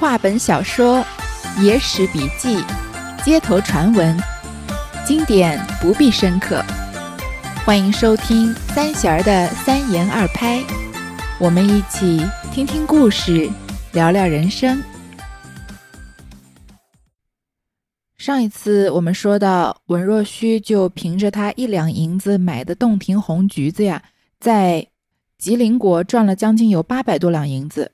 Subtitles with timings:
[0.00, 1.04] 话本小说、
[1.60, 2.64] 野史笔记、
[3.22, 4.16] 街头传闻，
[5.04, 6.64] 经典不必深刻。
[7.66, 10.64] 欢迎收听三弦儿的三言二拍，
[11.38, 13.50] 我们一起听听故事，
[13.92, 14.82] 聊聊人生。
[18.16, 24.02] 上一次我们说到，文若虚就凭着他一两银子买的洞庭红橘子呀，
[24.40, 24.86] 在
[25.36, 27.92] 吉林国赚了将近有八百多两银子。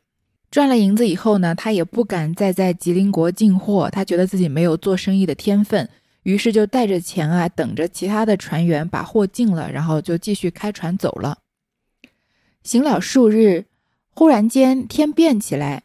[0.51, 5.89] 赚了银子以后呢，他也不敢再在吉林国进货，他觉得自己没有做生意的天分，
[6.23, 11.39] 于是就带着钱啊，等着其他的船员把货进了，然后就继续开船走了。
[12.63, 13.67] 行了数日，
[14.11, 15.83] 忽然间天变起来，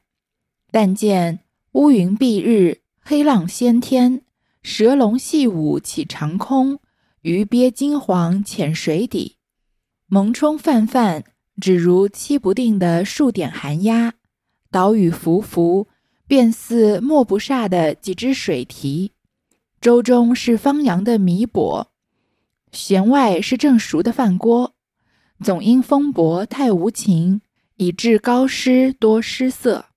[0.71, 1.39] 但见
[1.73, 4.21] 乌云蔽日，黑浪掀天，
[4.63, 6.80] 蛇龙戏舞起长空，
[7.21, 9.38] 鱼鳖金黄潜水底，
[10.07, 11.23] 蒙冲泛泛，
[11.59, 14.14] 只如栖不定的数点寒鸦。
[14.72, 15.88] 岛屿浮浮，
[16.25, 19.11] 便似墨不煞的几只水蹄；
[19.81, 21.88] 舟中是方洋的米簸，
[22.72, 24.73] 舷外是正熟的饭锅。
[25.44, 27.42] 总因风伯太无情，
[27.75, 29.88] 以致高湿多失色。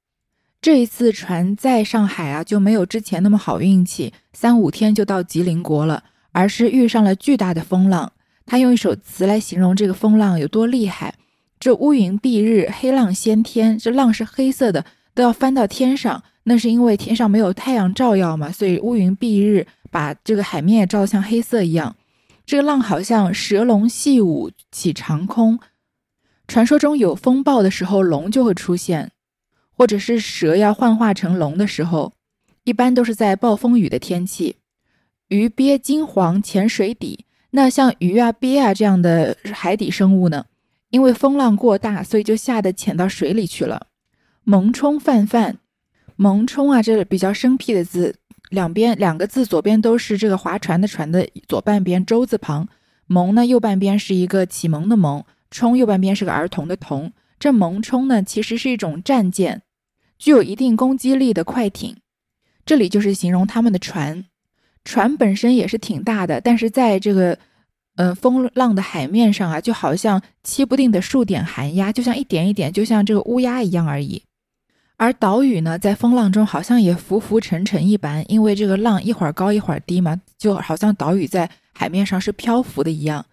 [0.61, 6.02] 这一次船在上海啊，就没有之前那么好运气，三五天就到吉林国了，
[6.33, 8.12] 而是遇上了巨大的风浪。
[8.47, 11.14] 他用一首词来形容这个风浪有多厉害。
[11.65, 13.79] 这乌云蔽日，黑浪掀天。
[13.79, 14.84] 这浪是黑色的，
[15.15, 16.23] 都要翻到天上。
[16.43, 21.97] 那是因为天上没有太阳照耀嘛，所以乌云蔽日，把这个海面也照得像黑色一样。
[22.45, 25.59] 这个浪好像蛇龙戏舞起长空。
[26.47, 29.12] 传说中有风暴的时候，龙就会出现，
[29.70, 32.12] 或者是蛇要幻化成龙的时候，
[32.65, 34.57] 一般都是在暴风雨的天气。
[35.29, 40.45] 鱼鳖金黄潜水底，那像鱼啊、鳖啊这样的海底生物呢？
[40.95, 43.89] 因为风浪过大，所以就吓得潜到水里去了。
[44.45, 45.57] 蒙冲泛泛，
[46.14, 48.14] 蒙冲啊，这比较生僻的字，
[48.51, 52.68] 两边两个字，左边都是这个划船的船的左半边舟字旁，
[53.08, 57.13] 蒙呢右半边是一个启蒙的蒙，冲右半边是个儿童的童。
[57.41, 59.63] 这蒙冲呢，其实是一种战舰，
[60.17, 61.97] 具有一定攻击力的快艇。
[62.64, 64.27] 这里就是形容他们的船，
[64.85, 67.36] 船本身也是挺大的，但是在这个。
[67.96, 74.22] 嗯，风浪的海面上啊，就好像漆不定的数点寒鸦，就像一点一点，就像这个乌鸦一样而已。
[74.96, 83.27] 而岛屿呢，在风浪中好像也浮浮沉沉一般，因为这个浪一会儿高一会儿低嘛，就好像岛屿在海面上是漂浮的一样，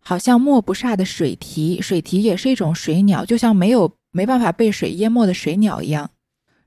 [0.00, 6.10] 好像没不煞的水蹄，水蹄也是一种水鸟，就像没有没办法被水淹没的水鸟一样。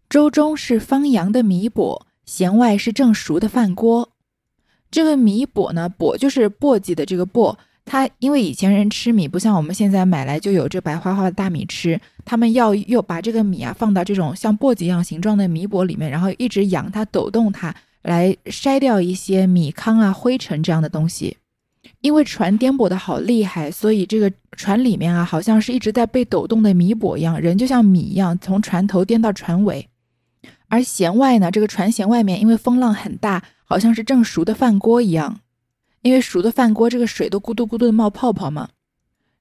[0.10, 4.14] 舟中是方洋的米簸，舷外是正熟的饭锅。
[4.92, 7.56] 这个米簸呢，簸就是簸箕的这个簸。
[7.86, 17.74] 它因为以前人吃米不像我们现在买来就有这白花花的大米吃，他们要又把这个米啊放到这种像簸箕一样形状的米簸里面，然后一直扬它、抖动它，
[18.04, 21.38] 来筛掉一些米糠啊、灰尘这样的东西。
[22.02, 29.88] 因为船颠簸的好厉害，所以这个船里面啊，好像是一直在被抖动的米簸一样，人就像米一样从船头颠到船尾。
[30.68, 33.44] 而舷外呢，这个船舷外面因为风浪很大。
[33.70, 35.42] 好像是正熟的饭锅一样，
[36.02, 38.70] 因为熟的饭锅这个水都咕嘟咕嘟的冒泡泡嘛。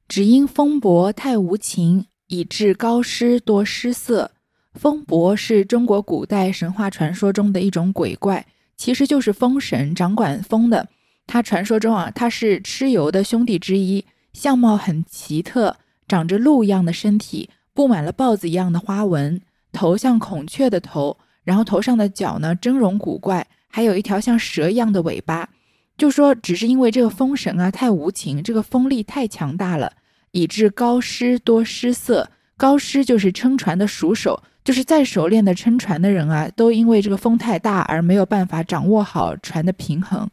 [0.07, 4.33] 只因风伯太无情，以致高湿多失色。
[4.75, 8.47] 风伯是中国古代神话传说中的一种鬼怪，
[8.77, 10.87] 其实就是风神，掌管风的。
[11.27, 19.41] 他传说中啊，他是蚩尤的兄弟之一，相貌很奇特，长着鹿一样的身体，布满了豹子一样的花纹，
[19.73, 23.47] 头像孔雀的头，然后头上的角呢，峥嵘古怪。
[23.69, 25.49] 还有一条像蛇一样的尾巴，
[25.97, 29.93] 就说只是因为这个风神啊太无情，这个风力太强大了，
[30.33, 32.31] 以致高师多失色。
[32.57, 40.29] 高师就是撑船的熟手，就是再熟练的撑船的人啊，都因为这个风太大而没有办法掌握好船的平衡。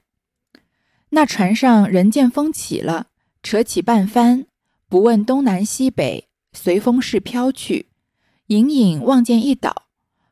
[1.09, 3.07] 那船上人见风起了，
[3.43, 4.45] 扯起半帆，
[4.89, 7.87] 不问东南西北，随风势飘去。
[8.47, 9.83] 隐隐望见一岛，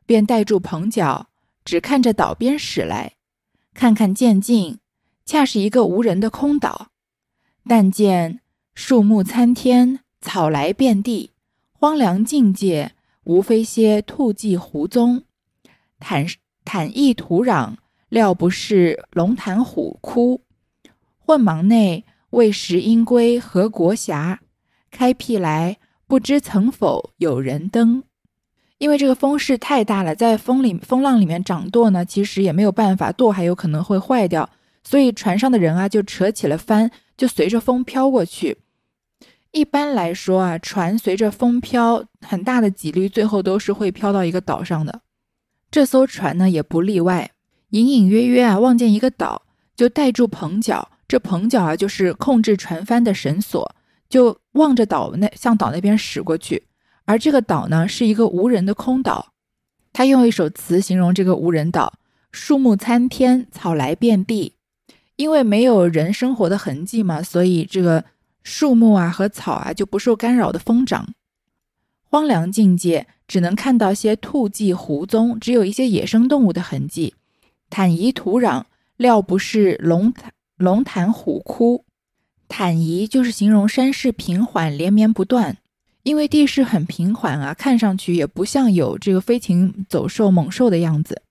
[0.04, 1.28] 便带住篷角。
[1.64, 3.14] 只看着岛边驶来，
[3.72, 4.78] 看看渐近，
[5.24, 6.88] 恰是一个无人的空岛。
[7.66, 8.40] 但见
[8.74, 11.30] 树木参天，草来遍地，
[11.72, 12.92] 荒凉境界，
[13.24, 15.24] 无非些兔迹狐踪。
[15.98, 16.26] 坦
[16.64, 17.76] 坦异土壤，
[18.10, 20.42] 料不是龙潭虎窟。
[21.18, 24.40] 混忙内，未识应归何国辖？
[24.90, 28.04] 开辟来，不知曾否有人登。
[28.84, 34.46] 因为这个风势太大了，在风里风浪里面掌舵呢，其实也没有办法，舵还有可能会坏掉，
[34.82, 38.58] 所以船上的人啊就扯起了帆，就随着风飘过去。
[39.52, 45.00] 一般来说啊，船随着风飘，很大的几率最后都是会飘到一个岛上的。
[45.70, 47.30] 这艘船呢也不例外，
[47.70, 49.40] 隐隐约约啊望见一个岛，
[49.74, 53.74] 就带住棚角，这棚角啊就是控制船帆的绳索，
[54.10, 56.64] 就望着岛那向岛那边驶过去。
[57.04, 59.32] 而这个岛呢是一个无人的空岛。
[59.92, 61.94] 他用一首词形容这个无人岛：
[62.32, 64.54] 树木参天，草来遍地。
[65.16, 68.04] 因为没有人生活的痕迹嘛，所以这个
[68.42, 71.14] 树木啊和草啊就不受干扰的疯长。
[72.02, 77.14] 荒凉境界，只能看到些兔迹狐踪，只有一些野生动物的痕迹。
[77.70, 78.64] 坦夷土壤，
[78.96, 81.84] 料不是龙潭龙潭虎窟。
[82.48, 85.58] 坦夷就是形容山势平缓，连绵不断。
[86.04, 91.22] 因为地势很平缓啊，看上去也不像有这个飞禽走兽猛兽的样子。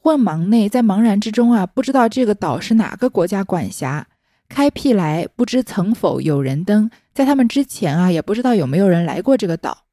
[0.00, 4.06] 混茫内，在茫然之中啊，不知道这个岛是哪个国家管辖。
[4.48, 9.84] 开辟来不知曾否有人登，在他们之前啊，也不知道有没有人来过这个岛。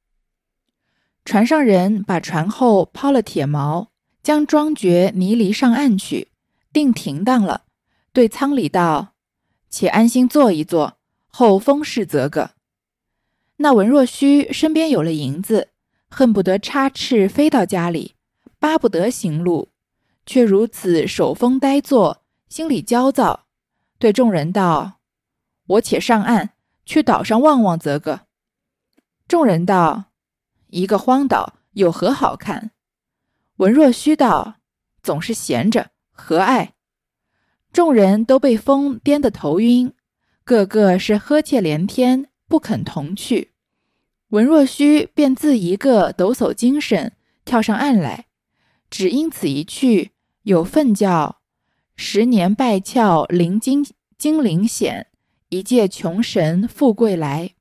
[1.25, 3.87] 船上人把船后抛了铁锚，
[4.21, 6.27] 将庄爵泥离上岸去，
[6.71, 7.63] 定停当了。
[8.13, 9.13] 对舱里道
[9.71, 10.97] ：“且安心坐一坐，
[11.27, 12.51] 后风势则个。”
[13.61, 15.69] 那文若虚身边有了银子，
[16.09, 18.15] 恨不得插翅飞到家里，
[18.57, 19.69] 巴不得行路，
[20.25, 23.45] 却如此手风呆坐，心里焦躁。
[23.99, 24.93] 对众人道
[25.67, 26.49] ：“我且上岸，
[26.87, 28.21] 去岛上望望则个。”
[29.29, 30.05] 众人道
[30.71, 32.71] ：“一个荒岛有何好看？”
[33.57, 34.55] 文若虚道
[35.03, 36.73] ：“总是闲着，何爱？”
[37.71, 39.93] 众人都被风颠得头晕，
[40.43, 43.50] 个个是呵切连天，不肯同去。
[44.31, 47.11] 文若虚便自一个抖擞精神，
[47.43, 48.27] 跳上岸来，
[48.89, 50.11] 只因此一去，
[50.43, 51.41] 有份叫。
[51.97, 53.85] 十年败峭灵精
[54.17, 55.07] 精灵险，
[55.49, 57.51] 一介穷神富贵来。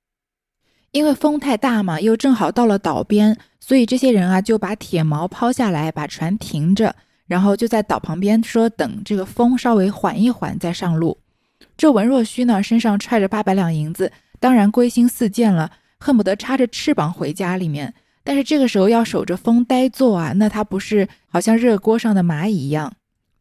[0.93, 6.95] 因为风太大嘛，又正好到了岛边，所以这些人啊就把铁锚抛下来，把船停着，
[7.27, 11.19] 然后就在岛旁边说等这个风稍微缓一缓再上路。
[11.77, 17.95] 这文若虚呢，身上揣着八百两银子，当然归心似箭了，恨不得插着翅膀回家里面。
[18.25, 22.93] 但是这个时候要守着风呆坐啊，那他不是好像热锅上的蚂蚁一样，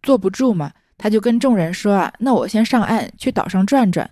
[0.03, 0.71] 坐不住嘛。
[0.97, 4.09] 他就跟众人说啊，那我先上岸去岛上转转。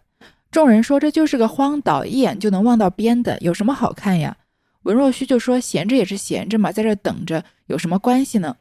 [0.50, 4.38] 众人说这就是个荒岛，一眼就能望到边的，有什么好看呀？
[4.84, 8.56] 文若虚就说闲着也是闲着嘛，在这等着有什么关系呢？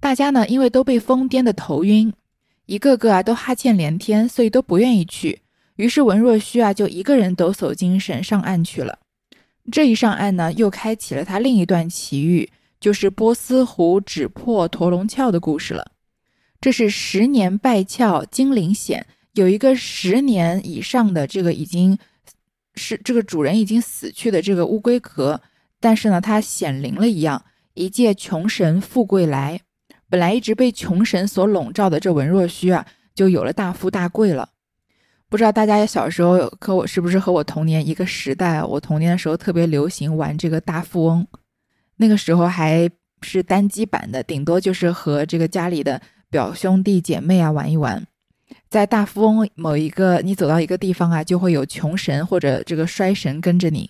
[0.00, 2.12] 大家呢因为都被风颠得头晕，
[2.64, 5.42] 一个个啊都哈欠连天，所以都不愿意去。
[5.76, 8.98] 于是文若虚啊就一个人抖擞精神上岸去了。
[9.70, 15.92] 这一上岸呢，又开启了他另一段奇遇，就是波斯湖指破驼龙鞘的故事了。
[16.60, 21.98] 这是十年败鞘金陵险，有一个十年以上的这个已经
[22.74, 25.40] 是这个主人已经死去的这个乌龟壳，
[25.80, 29.60] 但是呢，它显灵了一样，一介穷神富贵来。
[30.08, 34.50] 本来一直被穷神所笼罩的这文若虚啊，就有了大富大贵了。
[35.28, 38.62] 不知道大家小时候和我是不是和我童年一个时代？
[38.62, 41.26] 我童年的时候特别流行玩这个大富翁，
[41.96, 42.88] 那个时候还
[43.22, 46.00] 是单机版的，顶多就是和这个家里的。
[46.28, 48.04] 表兄弟姐妹啊，玩一玩，
[48.68, 53.88] 在大富翁某一个，你走到一个地方啊，就会有穷神或者这个衰神跟着你。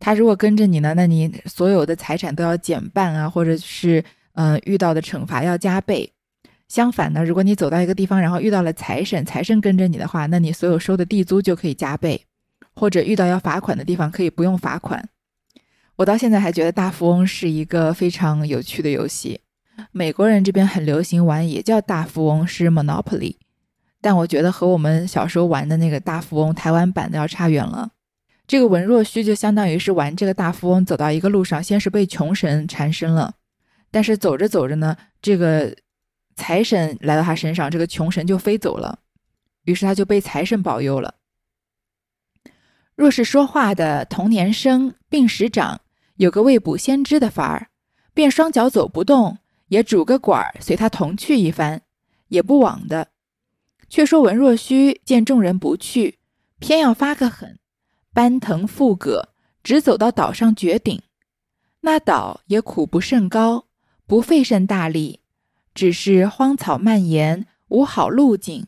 [0.00, 6.12] 他如果跟着你呢，那你所有的财产都要减半啊，或者是嗯遇到的惩罚要加倍。
[6.68, 12.26] 相反呢，如果你走到一个地方，然后遇到了财神，财神跟着你的话，那你所有收的地租就可以加倍，
[12.74, 15.08] 或者遇到要罚款的地方可以不用罚款。
[15.96, 19.40] 我到现在还觉得大富翁是一个非常有趣的游戏。
[19.92, 23.36] 美国人这边很流行玩，也叫大富翁，是 Monopoly，
[24.00, 27.90] 但我觉得和我们小时候玩的那个大富翁台湾版的要差远了。
[28.46, 33.34] 这个文若虚就相当于是玩这个大富翁，走到一个路上，先是被穷神缠身了，
[33.90, 35.74] 但是走着走着呢，这个
[36.38, 39.00] 财神来到他身上，这个穷神就飞走了，
[39.64, 41.16] 于是他就被财神保佑了。
[42.94, 45.80] 若是说话的童年生，病时长，
[46.16, 47.68] 有个未卜先知的法儿，
[48.14, 49.38] 便双脚走不动。
[49.68, 51.82] 也拄个管儿随他同去一番，
[52.28, 53.08] 也不枉的。
[53.90, 56.18] 却说文若虚见众人不去，
[56.58, 57.58] 偏要发个狠，
[58.14, 59.28] 搬藤覆葛，
[59.62, 61.02] 直走到岛上绝顶。
[61.82, 63.66] 那岛也苦不甚高，
[64.06, 65.20] 不费甚大力，
[65.78, 68.66] 只是荒草蔓延，无好路径。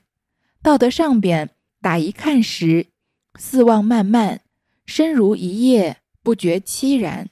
[0.63, 1.51] 到得上边，
[1.83, 2.87] 打一看时，
[3.35, 4.43] 四望漫漫，
[4.87, 7.29] 身如一叶，不觉凄然，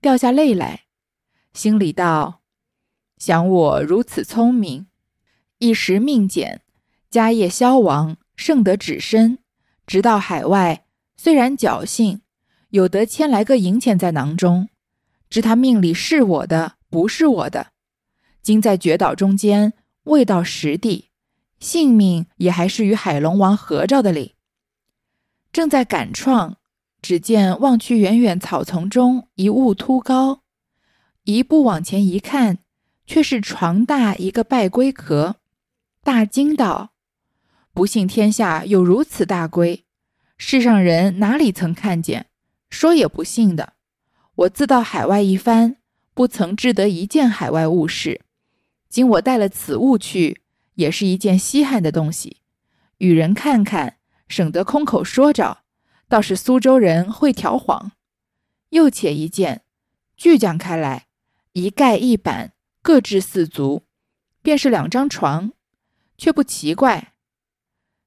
[0.00, 0.86] 掉下泪来，
[1.52, 2.40] 心里道。
[3.18, 4.88] 想我如此聪明，
[5.58, 6.62] 一时命简，
[7.08, 9.38] 家业消亡，剩得只身，
[9.86, 10.86] 直到海外。
[11.16, 12.22] 虽然侥幸
[12.70, 14.68] 有得千来个银钱在囊中，
[15.28, 17.68] 知他命里是我的，不是我的。
[18.42, 21.10] 今在绝岛中间，未到实地，
[21.58, 24.34] 性命也还是与海龙王合照的哩。
[25.52, 26.56] 正在赶创，
[27.02, 30.42] 只见望去远远草丛中一物突高，
[31.24, 32.58] 一步往前一看，
[33.06, 35.36] 却是床大一个败龟壳，
[36.02, 36.92] 大惊道
[37.74, 39.84] ：“不信天下有如此大龟，
[40.38, 42.26] 世上人哪里曾看见？
[42.70, 43.74] 说也不信的。
[44.36, 45.76] 我自到海外一番，
[46.14, 48.22] 不曾知得一件海外物事。
[48.90, 50.42] 今我带了此物去，
[50.74, 52.42] 也是一件稀罕的东西，
[52.98, 53.96] 与人看看。”
[54.30, 55.64] 省得空口说着，
[56.06, 57.90] 倒是苏州人会调谎。
[58.68, 59.62] 又且一件，
[60.16, 61.08] 巨讲开来，
[61.54, 63.82] 一盖一板，各置四足，
[64.40, 65.50] 便是两张床，
[66.16, 67.14] 却不奇怪。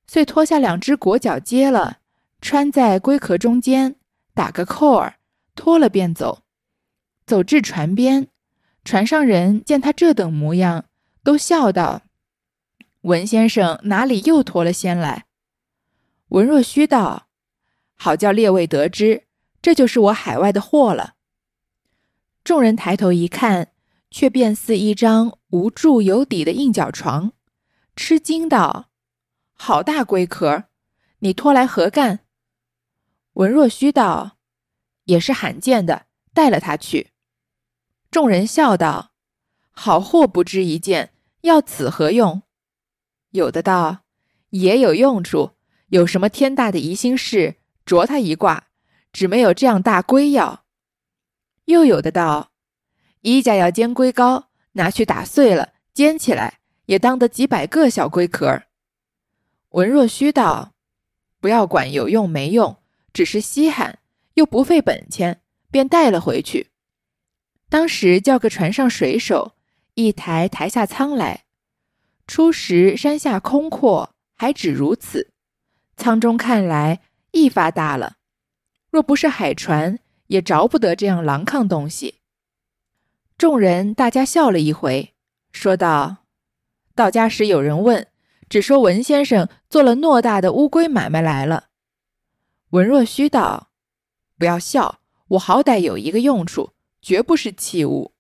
[0.08, 1.98] 遂脱下两只裹脚接了，
[2.40, 3.98] 穿在龟壳中间，
[4.34, 5.16] 打个扣儿，
[5.56, 6.44] 脱了便走。
[7.26, 8.30] 走至船边，
[8.84, 10.86] 船上人见他这等模样，
[11.24, 12.02] 都笑道
[13.02, 15.26] ：“文先生哪里又脱了仙来？”
[16.30, 17.28] 文若虚道
[17.96, 19.24] ：“好叫列位得知，
[19.62, 21.14] 这就是我海外的货了。”
[22.44, 23.70] 众人抬头一看，
[24.12, 27.32] 却便似一张无柱有底的硬脚床，
[27.96, 28.90] 吃惊道
[29.54, 30.66] ：“好大龟壳！
[31.20, 32.20] 你拖来何干？”
[33.34, 34.38] 文若虚道
[35.06, 37.12] ：“也是罕见的，带了他去。”
[38.14, 39.14] 众人笑道
[39.74, 42.44] ：“好货不值一件，要此何用？”
[43.32, 44.04] 有的道
[44.52, 45.54] ：“也有用处。”
[45.90, 48.68] 有什么天大的疑心事，啄他一卦，
[49.12, 50.64] 只没有这样大龟要。
[51.66, 52.52] 又有的道：
[53.22, 58.62] 一家要煎龟膏，拿去打碎了，煎起来也当得几百个小龟壳。
[59.70, 60.74] 文若虚道：
[61.40, 62.78] 不要管有用没用，
[63.12, 63.98] 只是稀罕，
[64.36, 65.42] 又不费本钱，
[65.72, 66.73] 便带了回去。
[67.74, 69.54] 当时叫个船上水手，
[69.96, 71.46] 一抬抬下舱来。
[72.28, 75.32] 初时山下空阔，还只如此。
[75.98, 77.00] 舱中看来
[77.32, 78.18] 一发大了，
[78.92, 82.20] 若不是海船，也着不得这样狼抗东西。
[83.40, 85.16] 众人大家笑了一回，
[85.52, 86.18] 说道
[86.94, 88.06] ：“到家时有人问，
[88.48, 91.70] 只说文先生做了偌大的乌龟买卖来了。”
[92.70, 93.72] 文若虚道
[94.38, 95.00] ：“不要笑，
[95.30, 96.73] 我好歹有一个用处，
[97.04, 98.14] 绝不是器物。”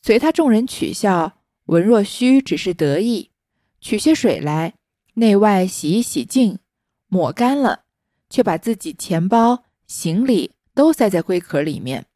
[0.00, 3.32] 随他众人取笑，文若虚只是得意，
[3.80, 4.74] 取些水来，
[5.14, 6.60] 内外洗一洗净。
[7.08, 7.84] 抹干了，
[8.30, 12.06] 却把自己钱包、行李都塞在龟壳里面，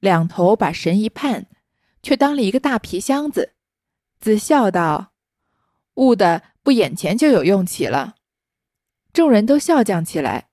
[0.00, 1.46] 两头把神一盼，
[2.02, 3.54] 却当了一个大皮箱子，
[4.20, 5.12] 自笑道
[5.94, 8.16] ：“悟的不眼前就有用起了。”
[9.12, 10.48] 众人都笑将起来，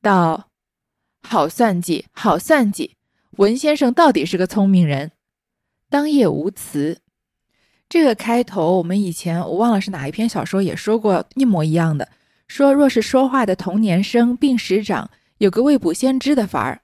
[0.00, 0.50] 道
[1.22, 2.96] ：“好算计，好算计！
[3.38, 5.12] 文先生到底是个聪明人。”
[5.88, 6.98] 当夜无词。
[7.88, 12.08] 这个开头，我们以前我忘了是哪一篇小说也说过一模一样的。
[12.48, 16.80] 说若是说话的童年生病时长，有个未卜先知的法儿。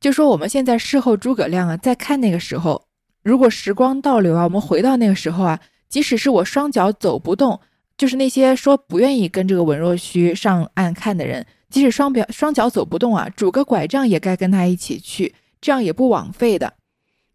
[0.00, 2.86] 就说我们现在事后诸葛亮啊，在看那个时候，
[3.22, 7.60] 如果时光倒流啊，我们回到那个时候啊，即使是我双脚走不动，
[7.96, 16.74] 就是那些说不愿意跟这个文若虚上岸看的人，即使双表双脚走不动啊，拄个拐杖也该跟他一起去，这样也不枉费的。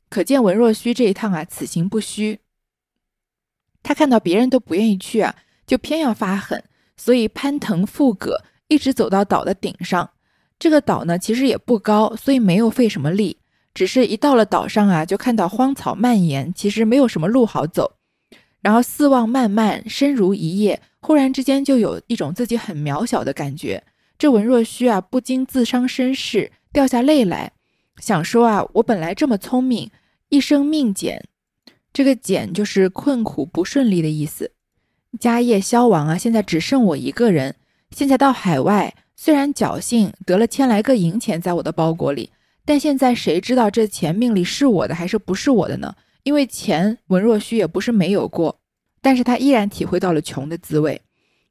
[0.10, 2.40] 可见文若虚这一趟啊，此行不虚。
[3.82, 6.64] 他看到别人都不愿意去啊，就偏要发狠。
[6.96, 10.12] 所以攀藤附葛，一直走到岛的顶上。
[10.60, 13.38] 这个岛呢，其实也不高，所以没有费什么力。
[13.74, 17.96] 只是一到了岛上啊，就看到荒草蔓延，其实没有什么路好走。
[18.62, 23.84] 然后四望漫漫，深如一夜，忽然之间就有一种自己很渺小的感觉。
[24.18, 27.52] 这文若虚啊，不禁自伤身世，掉下泪来，
[27.98, 29.92] 想说啊，我本来这么聪明，
[30.30, 31.26] 一生命简。
[31.94, 34.52] 这个简就是困苦不顺利的意思。
[35.20, 36.18] 家业消亡啊！
[36.18, 37.56] 现在只剩我一个人。
[37.92, 42.32] 现在到海外，虽然侥幸得了千来个银钱在我的包裹里，
[42.66, 45.96] 但现在谁知道这钱命里是我的还是不是我的呢？
[46.24, 48.60] 因为钱文若虚也不是没有过，
[49.02, 51.00] 但是他依然体会到了穷的滋味。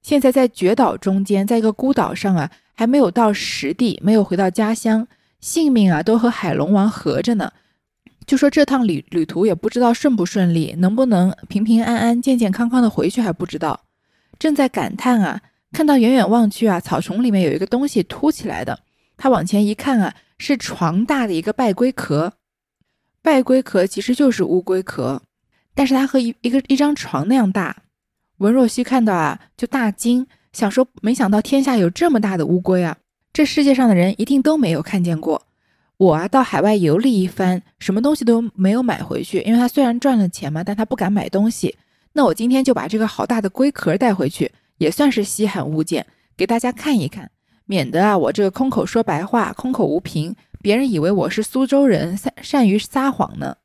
[0.02, 5.06] 现在在绝岛中间，在一个孤岛上啊，还没有到实地，没有回到家乡，
[5.42, 7.52] 性命啊都和海龙王合着呢。
[8.24, 13.80] 就说这趟旅旅途也不知道顺不顺利，能不能平平安安、健健康康的回去还不知道。
[14.38, 18.78] 正在感叹啊，看到远远望去啊，草丛里面有一个东西凸起来的。
[19.16, 22.32] 他往前一看啊，是床大的一个败龟壳。
[23.20, 25.22] 败龟壳其实就是乌龟壳，
[25.74, 27.76] 但是它和一一个一张床那样大。
[28.38, 32.96] 文若曦看到啊，就大惊，想说没想到天下有这么大的乌龟啊！
[33.32, 35.42] 这世界上的人一定都没有看见过。
[35.96, 41.76] 我啊到海外游历一番，什么东西都没有买回去，因为他虽然赚了钱嘛，但他不敢买东西。
[42.14, 46.04] 那我今天就把这个好大的龟壳带回去，也算是稀罕物件，
[46.36, 47.30] 给大家看一看，
[47.64, 53.56] 免得啊我这个空口说白话，空口无凭，别人以为我是苏州人，善善于撒谎呢。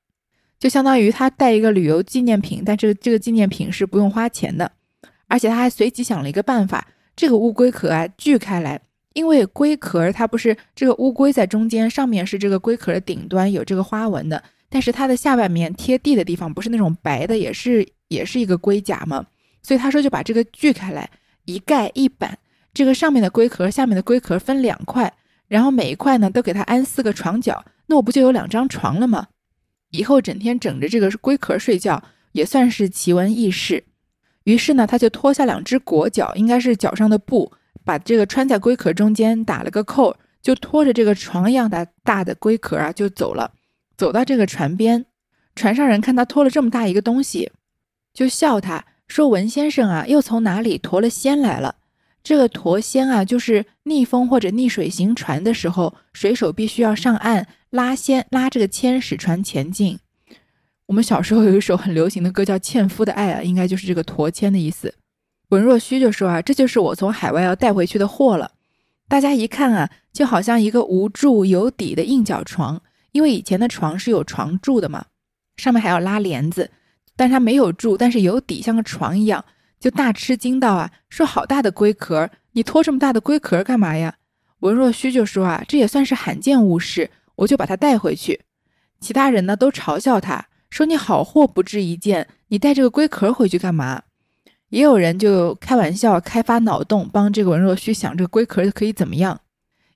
[0.60, 4.72] 就相当于他带一个旅游纪念品，但这个这个纪念品是不用花钱的，
[5.28, 8.80] 而且他还随即想了一个办法，这个乌龟壳啊锯开来。
[9.18, 19.26] 因为龟壳它不是这个乌龟在中间，上面是这个龟壳的顶端有这个花纹的，但是它的下半面贴地的地方不是那种白的，也是也是一个龟甲嘛，
[19.64, 21.10] 所以他说就把这个锯开来，
[21.46, 22.38] 一盖一板，
[22.76, 25.12] 这个上面的龟壳，下面的龟壳分两块，
[25.48, 29.30] 然后每一块呢都给它安四个床脚，那我不就有两张床了吗？
[29.90, 33.84] 以后整天枕着这个龟壳睡觉也算是奇闻异事。
[34.44, 37.52] 于是呢，他就脱下两只裹脚，应该是脚上的布。
[37.88, 43.54] 把这个穿在龟壳中间打了个扣，就拖着这个床一样的大的龟壳啊就走了。
[43.96, 45.06] 走到这个船边，
[45.56, 47.50] 船上人看他拖了这么大一个东西，
[48.14, 51.76] 就笑他说：“文先生啊，又从哪里驮了仙来了？
[52.22, 59.98] 这个驮仙啊，就是逆风或者逆水行船的时候，水手必须要上岸拉仙，拉这个铅使船前进。
[60.88, 64.94] 我们小时候有一首很流行的歌叫《纤夫的爱》啊，应该就是这个驮铅的意思。”
[65.50, 68.52] 文若虚就说啊，这就是我从海外要带回去的货了。
[69.08, 72.82] 大家一看啊，就好像一个无柱有底的硬脚床，
[73.14, 75.06] 因为以前的床是有床柱的嘛，
[75.56, 76.70] 上面还要拉帘子，
[77.16, 79.46] 但它没有柱，但是有底，像个床一样，
[79.80, 84.16] 就大吃惊到啊，说好大的龟壳，你拖这么大的龟壳干嘛呀？
[84.60, 88.42] 文若虚就说啊，这也算是罕见物事，我就把它带回去。
[89.00, 94.02] 其他人呢都嘲笑他，说你好货不值一件，你带这个龟壳回去干嘛？
[94.70, 99.40] 也有人就开玩笑，开发脑洞，帮这个文若虚想这个龟壳可以怎么样？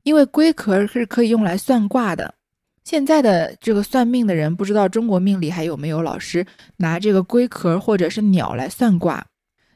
[0.04, 2.34] 因为龟壳是可以用来算卦的。
[2.84, 6.46] 现在的这个算命的人，不知道中国命理还有没有老师
[6.78, 9.24] 拿这个龟壳或者是鸟来算卦。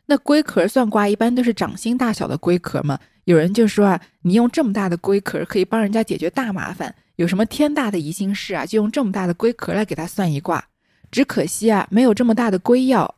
[0.08, 2.98] 那龟壳算卦一般都是掌心大小的龟壳嘛。
[3.26, 10.64] 有人就说啊，你用这么大的龟壳可以帮人家解决大麻烦，有什么天大的疑心事啊，就用这么大的龟壳来给他算一卦。
[11.12, 13.16] 只可惜啊，没有这么大的龟药。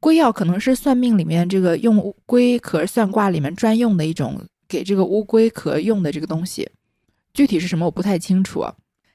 [0.00, 6.68] 龟药可能是算命里面这个用龟壳算卦里面专用的一种给这个乌龟壳用的这个东西，
[7.34, 8.64] 具体是什么我不太清楚，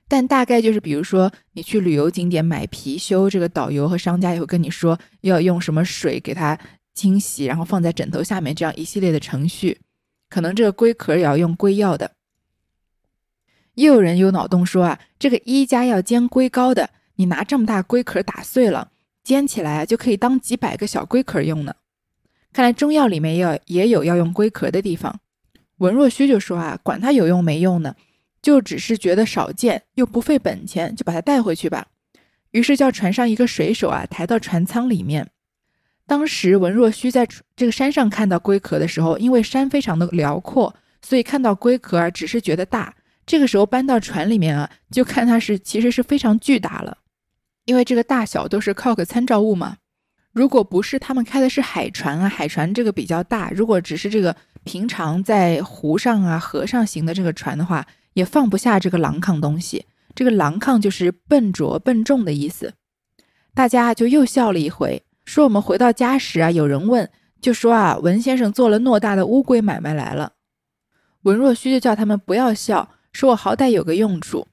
[0.08, 6.58] 但大概就是比如说你去旅游景点买貔貅，这个导游和商家也会跟你说要用什么水给它
[6.94, 9.80] 清洗，然后放在枕头下面这样一系列的程序，
[10.30, 12.12] 可能这个龟壳也要用龟药的。
[13.74, 18.92] 又有人有脑洞说啊，这个医家要煎龟膏的，你拿这么大龟壳打碎了。
[19.26, 21.76] 煎起来，就可以当几百个小龟壳用呢。
[22.54, 25.20] 看来中药里面要也有要用龟壳的地方。
[25.80, 27.96] 文若虚就说啊，管它有用没用呢，
[28.42, 31.88] 就只是觉得少见又不费本钱，就把它带回去吧。
[32.52, 35.28] 于是叫船上一个水手啊，抬到船舱里面。
[36.08, 42.96] 当时文若虚在这个山上看到龟壳的时候，因为山非常的辽阔，所以看到龟壳啊，只是觉得大。
[43.26, 47.00] 这个时候搬到船里面啊，就看它是其实是非常巨大了。
[47.66, 49.78] 因为这个大小都是靠个参照物嘛，
[50.32, 59.86] 如果不是他们开的是海船啊，海船这个比较大，如果只是这个平常在湖上啊、河上行的这个船的话，也放不下这个狼抗东西。
[60.14, 62.74] 这个狼抗就是笨拙、笨重的意思。
[63.54, 67.10] 大家就又笑了一回，说我们回到家时啊，有人问，
[67.42, 70.34] 就说啊，文先生做了偌大的乌龟买卖来了。
[71.24, 74.48] 文若虚就叫他们不要笑，说我好歹有个用处。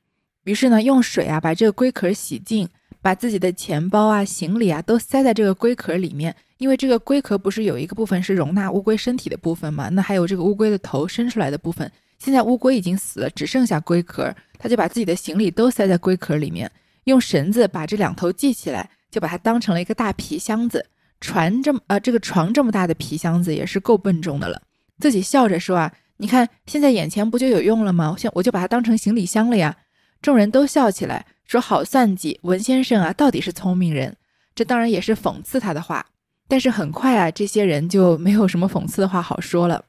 [0.44, 2.68] 于是呢，用水啊把这个龟壳洗净。
[3.02, 9.88] 把自己的钱包啊、行李啊都塞在这个龟壳里面，因为这个龟壳不是有一个部分是容纳乌龟身体的部分嘛？
[9.88, 11.90] 那还有这个乌龟的头伸出来的部分。
[12.18, 16.70] 现在乌龟已经死了，只剩下龟壳，他就把自己的行李都塞在龟壳里面，
[17.04, 20.86] 用绳子把这两头系起来，就把它当成了一个大皮箱子。
[21.20, 24.62] 船这么呃，这个床这么大的皮箱子也是够笨重的了。
[25.00, 28.14] 自己笑着说啊，你看现在眼前不就有用了吗？
[28.16, 29.76] 现我就把它当成行李箱了呀。
[30.20, 31.26] 众人都笑起来。
[31.52, 34.16] 说好算计，文先生啊，到底是聪明人。
[34.54, 36.06] 这当然也是讽刺他的话，
[36.48, 39.84] 但是很快啊，这些人就没有什么讽刺的话好说了。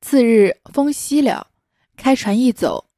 [0.00, 1.48] 次日风息了，
[1.96, 2.88] 开船一走，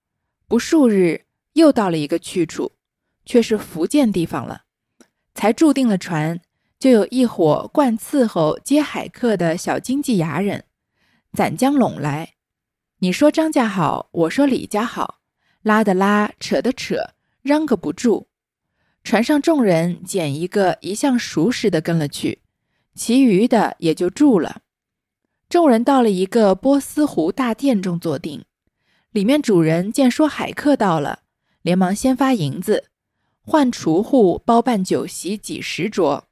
[0.46, 1.24] 不数日
[1.54, 2.72] 又到了一个去处，
[3.24, 4.64] 却是福建地方了。
[5.34, 6.42] 才住定了船，
[6.78, 10.66] 就有一伙惯伺候接海客的小经济衙人
[11.32, 12.34] 攒将拢来。
[12.98, 15.21] 你说张家好，我说李家好。
[15.62, 18.28] 拉的拉，扯的扯，嚷个不住。
[19.04, 22.40] 船上众人捡一个一向熟识的跟了去，
[22.94, 24.62] 其余的也就住了。
[25.48, 28.44] 众人到了一个波斯湖大殿中坐定，
[29.10, 31.20] 里面主人见说海客到了，
[31.62, 32.90] 连忙先发银子，
[33.40, 36.24] 换厨户包办酒席几十桌，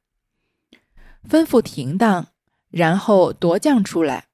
[1.29, 2.27] 吩咐停当，
[2.69, 4.27] 然后夺将出来。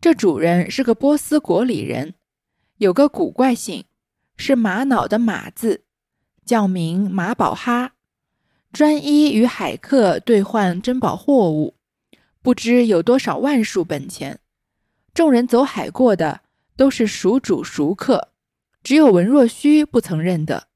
[0.00, 2.14] 这主人是个波斯国里人，
[2.76, 3.84] 有个古怪姓，
[4.38, 5.84] 是玛瑙的玛字，
[6.46, 7.92] 叫名马宝哈，
[8.72, 11.74] 专一与海客兑换珍宝货物，
[12.40, 14.40] 不知有多少万数本钱。
[15.12, 16.40] 众人走海过的。
[16.78, 18.28] 都是熟主熟客，
[18.84, 20.68] 只有文若虚不曾认得。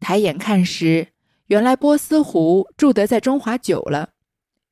[0.00, 1.08] 抬眼看时，
[1.48, 4.14] 原来波斯胡住得在中华久了，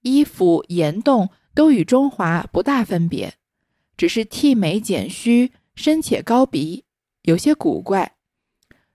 [0.01, 3.35] 衣服岩洞都与中华不大分别，
[3.99, 6.87] 只是剃眉剪须，深且高鼻，
[7.25, 8.17] 有些古怪。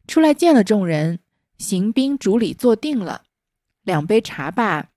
[0.07, 1.19] 出来见了众人，
[1.57, 3.25] 行兵主礼坐定了，
[3.83, 4.89] 两杯茶罢，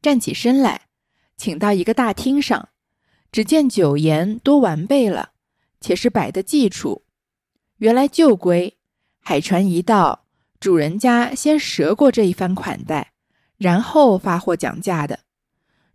[0.00, 0.82] 站起身来，
[1.36, 2.68] 请到一个大厅上，
[3.32, 5.30] 只见酒筵多完备了。
[5.80, 7.04] 且是摆的祭处，
[7.76, 8.76] 原来旧规，
[9.20, 10.24] 海船一到，
[10.58, 13.12] 主人家先折过这一番款待，
[13.58, 15.20] 然后发货讲价的。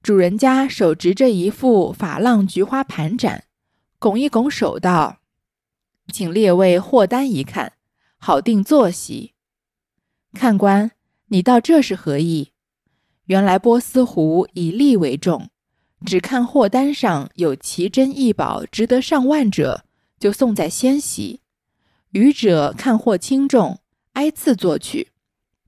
[0.02, 3.44] 主人家手执着一副珐琅菊花盘盏，
[4.00, 5.18] 拱一拱手道
[6.14, 7.74] ：“请列位货单一看，
[8.26, 9.34] 好定坐席。”
[10.32, 10.92] 看官，
[11.28, 12.54] 你道这是何意？
[13.26, 15.50] 原来波斯湖以利为重。
[16.06, 19.84] 只看货单上有奇珍异宝，值得上万者，
[20.18, 21.42] 就送在先席；
[22.12, 23.80] 余者看货轻重，
[24.14, 25.10] 挨次作取，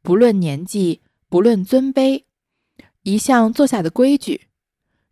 [0.02, 2.24] 不论年纪，不论尊卑，
[3.04, 4.48] 一向坐下的规矩。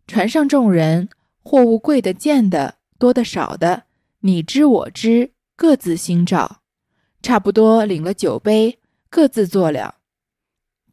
[0.06, 1.10] 船上众人，
[1.42, 3.84] 货物贵的、贱的、多的、少的，
[4.20, 6.63] 你知我知，各自心照。
[7.24, 9.94] 差不多领了酒杯，各自坐了。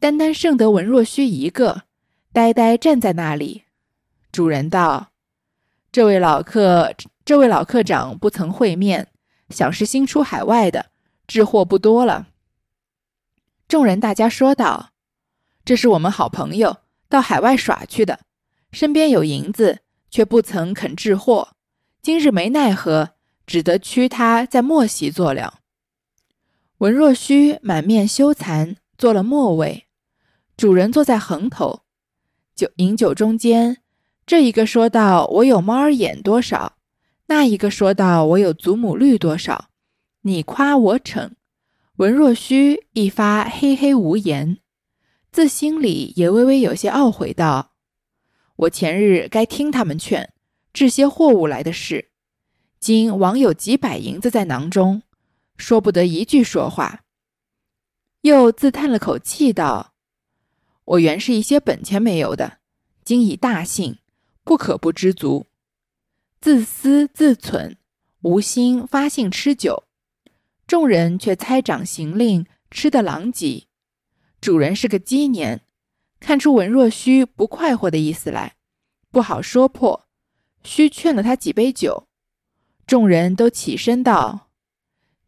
[0.00, 1.82] 单单剩得文若虚一个，
[2.32, 3.64] 呆呆站在那里。
[4.32, 5.12] 主人道
[5.92, 9.08] ：“这位老客，这位老客长不曾会面，
[9.50, 10.86] 想是新出海外的，
[11.26, 12.28] 置货不多了。”
[13.68, 14.92] 众人大家说道
[15.66, 16.78] ：“这是我们好朋友
[17.10, 18.20] 到海外耍去的，
[18.70, 21.50] 身边有银子，却不曾肯置货。
[22.00, 23.10] 今日没奈何，
[23.46, 25.58] 只得屈他在末席坐了。”
[26.82, 29.86] 文若虚满面羞惭，坐了末位，
[30.56, 31.82] 主人坐在横头，
[32.56, 33.76] 酒饮酒中间。
[34.26, 36.78] 这一个说道：“我有猫儿眼多少？”
[37.26, 39.66] 那一个说道：“我有祖母绿多少？”
[40.22, 41.36] 你夸我逞，
[41.98, 44.58] 文若虚一发嘿嘿无言，
[45.30, 47.74] 自心里也微微有些懊悔，道
[48.66, 50.32] ：“我前日该听他们劝，
[50.72, 52.10] 置些货物来的事，
[52.80, 55.02] 今枉有几百银子在囊中，
[55.62, 57.04] 说不得一句说话。”
[58.22, 59.94] 又自叹了口气，道
[60.84, 62.58] ：“我原是一些本钱没有的，
[63.04, 63.98] 今已大幸。”
[64.44, 65.46] 不可不知足，
[66.40, 67.76] 自私自存，
[68.22, 69.84] 无心发性吃酒。
[70.66, 73.68] 众人却猜掌行令，吃得狼藉。
[74.40, 75.60] 主人是个鸡年，
[76.18, 78.56] 看出文若虚不快活的意思来，
[79.12, 80.08] 不好说破，
[80.64, 82.08] 须劝了他几杯酒。
[82.84, 84.50] 众人都起身道：“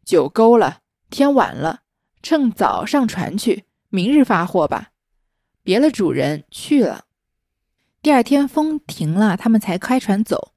[0.05, 1.81] 酒够了，天晚了，
[2.21, 4.91] 趁早上船去，明日发货吧。”
[5.63, 7.05] 别了主人去了。
[8.03, 10.51] 第二天风停了，他们才开船走。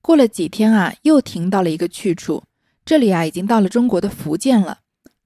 [0.00, 2.44] 过了几天啊，又停到了一个去处。
[2.84, 4.78] 这里啊，已经到了中国的福建了。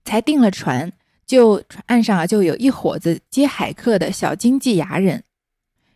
[0.07, 0.91] 才订了船，
[1.27, 5.25] 就岸上啊，就有一伙子接海客的小经济牙人。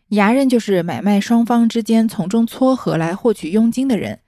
[0.09, 4.19] 牙人就是买卖双方之间从中撮合来获取佣金的人，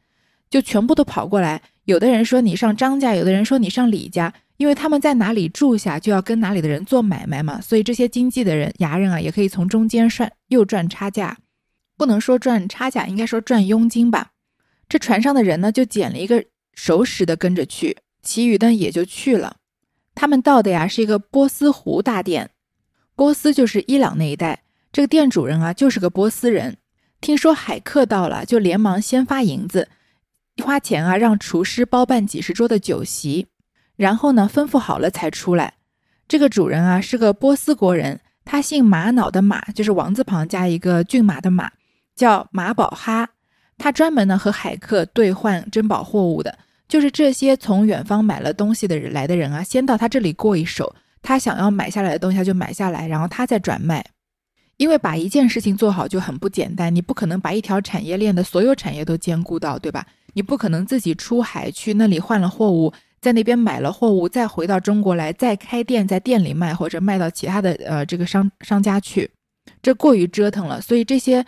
[0.50, 1.62] 就全部都跑过来。
[1.86, 7.62] 有的人说你上张家，有的人说你上李家，因为他们在哪里住下，就要跟哪里的人做买卖嘛。
[7.62, 11.38] 所以这些经济的人、牙人啊，也可以从中间算，又赚差价。
[11.96, 14.32] 不能说赚差价，应该说赚佣金吧。
[14.90, 19.58] 这船上的人呢，就捡了一个熟识的跟着去，其余的也就去了。
[20.14, 22.50] 他们到的呀，是一个波斯湖大店。
[23.16, 26.78] 波斯就是伊朗那一带，这个店主人啊，就是个波斯人。
[27.20, 29.90] 听说海客到了，就连忙先发银子。
[30.64, 33.48] 花钱啊，让厨师包办几十桌的酒席，
[33.96, 35.74] 然后呢，吩咐好了才出来。
[36.28, 41.72] 这个主人啊，是个波斯国人，他姓玛瑙的玛，就是王字旁加一个骏马的马，
[42.16, 43.30] 叫马宝哈。
[43.78, 54.04] 他专门呢和海客兑换珍宝货物的，就是这些从远方买了东西的人来的人啊，先到他这里过一手，他想要买下来的东西他就买下来，然后他再转卖。
[54.78, 60.06] 因为把一件事情做好就很不简单，你不可能把一条产业链的所有产业都兼顾到，对吧？
[60.34, 69.30] 你不可能自己出海去那里换了货物，在那边买了货物，再回到中国来再开店，在店里卖或者卖到其他的呃这个商商家去，
[69.82, 70.80] 这过于折腾了。
[70.80, 71.44] 所以这些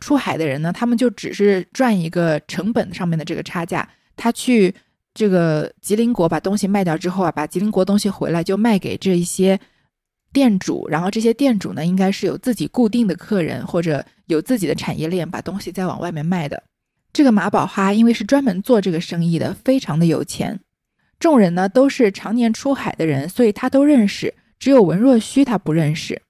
[0.00, 4.74] 出海的人呢，他们就只是赚一个成本上面的这个差价，他去
[5.14, 9.60] 这个吉林国把东西卖掉之后啊，把吉林国东西回来就卖给这一些
[10.32, 16.62] 店主，然后这些店主呢，应该是有自己固定的客人或者有自己的产业链，把东西再往外面卖的。
[17.12, 20.60] 这个马宝哈因为是专门做这个生意的，非常的有钱。
[21.20, 26.22] 众人呢都是常年出海的人，所以他都认识，只有文若虚他不认识。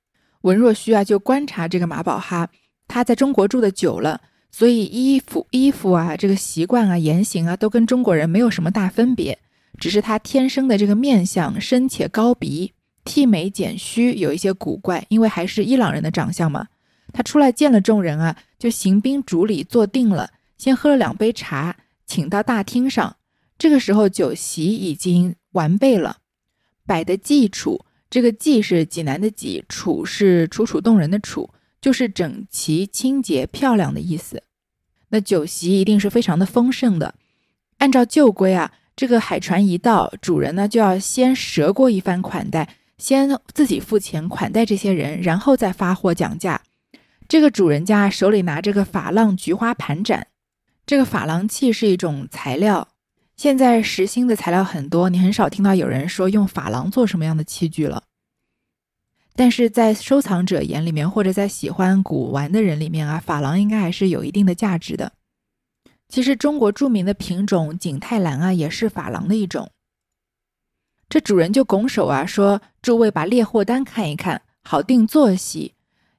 [0.43, 2.49] 文若虚啊，就观察这个马宝哈，
[2.89, 4.21] 他在中国住的久了。
[4.51, 9.39] 所以衣服、衣服啊，这个习惯啊、言行啊，都跟中国人没有什么大分别，
[9.79, 12.73] 只是他天生的这个面相深且高鼻，
[13.05, 16.69] 剃眉剪须，有一些古怪，因为还是伊朗人的长相嘛。
[17.13, 23.17] 他出来见了众人啊，就行宾主礼，坐定了，先喝了两杯茶，请到大厅上。
[23.59, 26.19] 这个时候酒席已经完备了，
[26.87, 31.51] 摆的祭楚，这个祭是济南的济，楚是楚楚动人的楚。
[31.81, 34.45] 就是整齐、清洁、漂亮的意思。
[35.09, 37.17] 那酒席一定是非常的丰盛的。
[37.79, 46.63] 按照旧规啊，这个海船一到，主人呢就要先折过一番款待，先自己付钱款待这些人，然后再发货讲价。
[47.27, 50.29] 这个主人家手里拿着个珐琅菊花盘盏，
[50.87, 52.87] 这个珐琅器是一种材料。
[53.37, 58.05] 现在实心的材料很多，你很少听到有人说用珐琅做什么样的器具了。
[59.35, 65.11] 但是在收藏者眼里面，或者在喜欢古玩的人里面啊，珐琅应该还是有一定的价值的。
[66.09, 69.69] 其实中国著名的品种景泰蓝啊，也是珐琅的一种。
[71.13, 75.75] 这主人就拱手啊说：“诸位把列货单看一看，好定坐席。”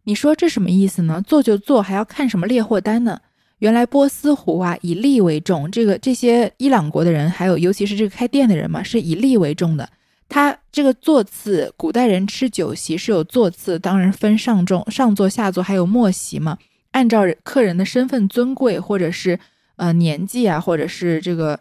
[0.05, 1.19] 你说这什么意思呢？
[1.25, 3.19] 做就做，还要看什么列货单呢？
[3.57, 9.89] 原来波斯湖啊以利为重，这个这些伊朗国的人，还有尤其是这个开店的人嘛，是以利为重的。
[10.29, 16.59] 他这个座次，古代人吃酒席是有座次，当然分上重、上座、下座，还有末席嘛。
[16.91, 19.39] 按照客人的身份尊贵，或者是
[19.77, 21.59] 呃年纪啊，或者是这个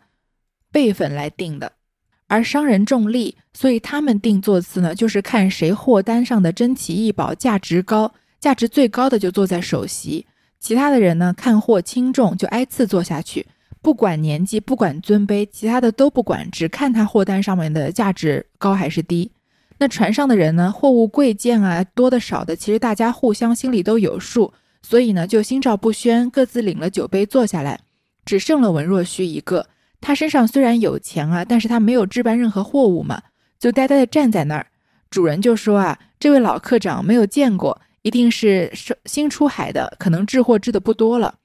[0.70, 1.72] 辈分来定的。
[2.32, 10.24] 而商人重利，所以他们定座次呢，就是看谁货单上的珍奇异宝价值高，价值最高的就坐在首席，
[10.58, 13.46] 其他的人呢看货轻重就挨次坐下去。
[13.82, 19.30] 不管年纪，不管尊卑，其他的都不管，只看他货单上面的价值高还是低。
[19.76, 27.78] 那船上的人呢，货物贵贱啊，多的少的，其实大家互相心里都有数，所以呢，就心照不宣，各自领了酒杯坐下来。
[28.24, 29.66] 只剩了文若虚一个，
[30.02, 33.22] 他身上虽然有钱啊，但是他没有置办任何货物嘛，
[33.58, 34.66] 就呆呆的站在那儿。
[35.08, 38.70] 主人就说啊，这位老客长没有见过，一定是
[39.06, 41.36] 新出海的，可能置货置的不多了。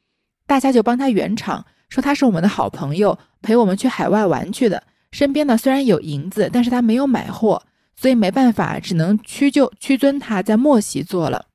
[0.45, 1.65] 大家就帮他圆场。
[1.89, 4.83] 说他是我们的好朋友，陪我们去海外玩去的。
[5.13, 7.63] 身边呢虽然有银子，但是他没有买货，
[7.95, 11.45] 所以没办法，只能屈就屈尊他在末席坐了。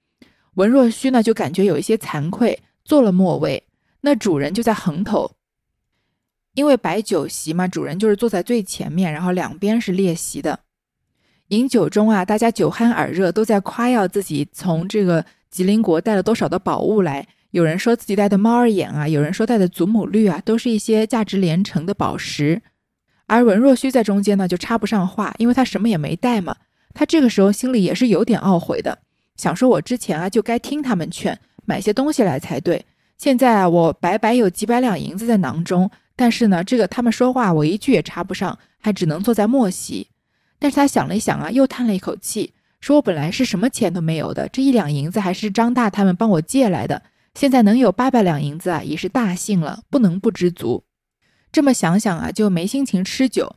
[0.55, 3.63] 文若虚呢就感觉有一些惭愧，坐了末位。
[4.01, 5.31] 那主人就在横头，
[6.55, 10.61] 因为摆酒席嘛，主人就是坐在最前面，然后两边是列席的。
[11.49, 17.27] 饮酒中啊，大家酒酣耳热，都在夸耀自己从这个吉林国带了多少的宝物来。
[17.51, 22.63] 有人说自己带的猫儿眼啊，有人说带的祖母绿啊，都是一些价值连城的宝石。
[23.27, 26.57] 而文若虚在中间呢，就插不上话，因为他什么也没带嘛。
[26.95, 28.99] 他这个时候心里也是有点懊悔的，
[29.37, 32.85] 想说我之前啊就该听他们劝，买些东西来才对。
[33.19, 35.91] 现在啊，我白白有几百两银子在囊中，
[36.23, 40.07] 但是呢，这个他们说话我一句也插不上，还只能坐在末席。
[40.61, 47.03] 但是他想了一想啊，又叹了一口气，说我本来是什么钱都没有的，这一两银子还是张大他们帮我借来的。
[47.35, 50.85] 现在能有八百两银子啊，已是大幸了，不能不知足。
[51.51, 53.57] 这么想想啊，就没心情吃酒。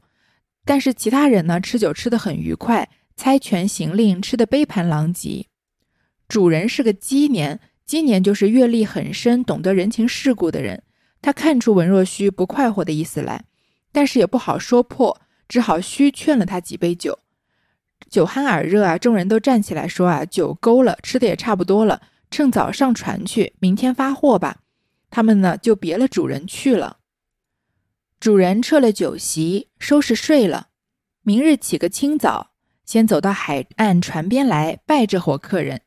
[0.65, 5.45] 但是其他人呢，吃酒吃得很愉快，猜拳行令，吃得杯盘狼藉。
[6.28, 10.82] 主人是个鸡年，鸡年就是阅历很深、懂得人情世故的人。
[11.26, 13.46] 他看出文若虚不快活的意思来，
[13.92, 17.18] 但是也不好说破，只好虚劝了他几杯酒。
[18.08, 22.04] 酒酣耳热啊，众人都站起来说啊，酒够了，吃的也差不多了。
[22.30, 24.60] 趁早上船去，明天发货吧。
[25.10, 26.98] 他们呢就别了主人去了。
[28.20, 30.68] 主人撤了酒席，收拾睡了。
[31.24, 32.52] 明日起个清早，
[32.86, 35.82] 先走到海岸船边来拜这伙客人。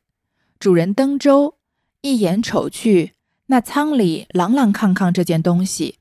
[0.59, 1.59] 主人登舟，
[2.01, 3.13] 一眼瞅去，
[3.51, 5.97] 那仓里朗朗抗抗这件东西，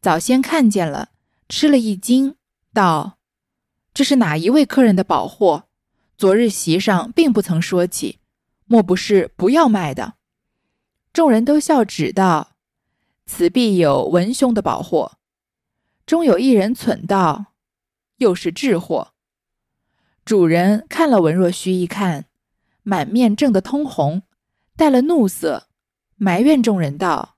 [0.00, 1.10] 早先看见了，
[1.48, 2.34] 吃了一惊，
[2.74, 3.18] 道
[3.94, 5.68] ：“这是哪一位客人的宝货？
[6.16, 8.18] 昨日席上并不曾说起。”
[8.66, 10.14] 莫不是不要卖的？
[11.12, 12.56] 众人都笑，指道
[13.24, 15.18] ：“此必有文兄的宝货。”
[16.04, 17.52] 中有一人忖道
[18.18, 19.12] ：“又是智货。”
[20.26, 22.24] 主人看了文若虚一看，
[22.82, 24.22] 满面正得通红，
[24.76, 25.67] 带了怒色，
[26.18, 27.36] 埋怨众人道：“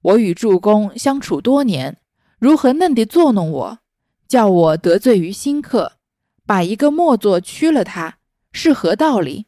[0.00, 1.98] 我与助公相处多年，
[2.38, 3.78] 如何嫩地作弄我，
[4.26, 5.94] 叫我得罪于新客，
[6.46, 8.18] 把一个末座屈了他，
[8.52, 9.46] 是何道理？”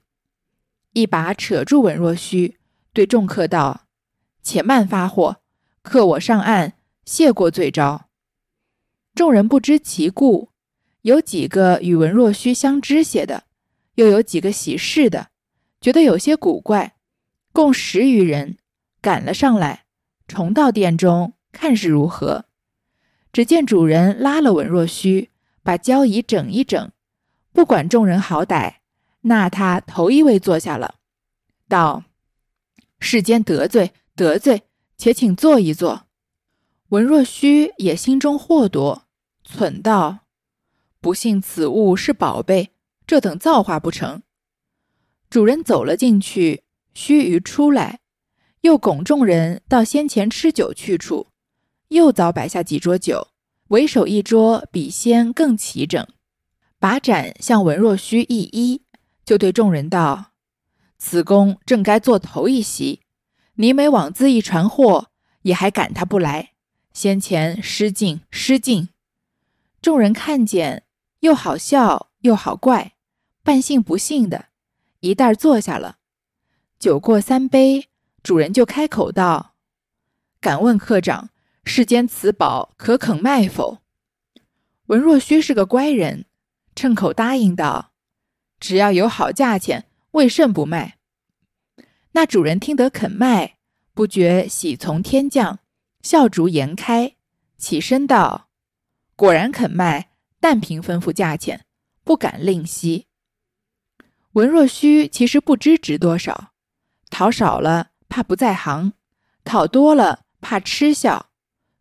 [0.94, 2.58] 一把扯住文若虚，
[2.92, 3.86] 对众客道
[4.42, 5.38] ：“且慢发货，
[5.82, 8.08] 客我上岸，谢过罪招。”
[9.14, 10.50] 众人不知其故，
[11.02, 13.44] 有几个与文若虚相知些的，
[13.94, 15.28] 又有几个喜事的，
[15.80, 16.96] 觉得有些古怪，
[17.54, 18.58] 共十余人
[19.00, 19.84] 赶了上来，
[20.26, 22.46] 重到殿中看是如何。
[23.32, 25.30] 只见主人拉了文若虚，
[25.62, 26.90] 把交椅整一整，
[27.52, 28.78] 不管众人好歹。
[29.20, 30.96] 那他头一位坐下了，
[31.68, 32.02] 道
[32.98, 34.64] ：“世间得罪得罪，
[34.98, 36.08] 且请坐一坐。”
[36.90, 39.04] 文若虚也心中惑夺，
[39.48, 40.26] 忖道
[41.00, 42.72] ：“不幸此物是宝贝，
[43.06, 44.24] 这等造化不成？”
[45.30, 46.63] 主人走了进去，
[46.94, 48.00] 须臾出来，
[48.62, 51.28] 又拱众人到先前吃酒去处，
[51.88, 53.28] 又早摆下几桌酒，
[53.68, 56.06] 为首一桌比先更齐整，
[56.78, 58.80] 把盏向文若虚一揖。
[59.24, 60.32] 就对众人道
[60.98, 63.00] ：“此公正该坐头一席，
[63.54, 65.10] 你每枉自一传货，
[65.42, 66.50] 也还赶他不来。
[66.92, 68.90] 先前失敬失敬。”
[69.80, 70.84] 众人看见，
[71.20, 72.92] 又好笑又好怪，
[73.42, 74.46] 半信不信的，
[75.00, 75.96] 一袋坐下了。
[76.84, 77.88] 酒过三杯，
[78.22, 79.54] 主人就开口道
[80.38, 81.30] ：“敢问客长，
[81.64, 83.78] 世间此宝可肯卖否？”
[84.88, 86.26] 文若虚是个乖人，
[86.76, 87.92] 趁口答应道。
[88.60, 90.98] 只要有好价钱，为甚不卖？
[92.12, 93.56] 那主人听得肯卖，
[93.94, 95.60] 不觉喜从天降，
[96.02, 97.16] 笑逐颜开，
[97.56, 98.50] 起身道
[99.16, 101.64] ：“果然肯卖，但凭吩咐价钱，
[102.04, 103.06] 不敢吝惜。”
[104.32, 106.50] 文若虚其实不知值多少，
[107.14, 108.92] 讨少了怕不在行，
[109.44, 111.30] 讨多了怕吃笑，